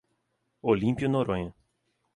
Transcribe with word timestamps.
Olímpio 0.63 1.07
Noronha 1.07 1.53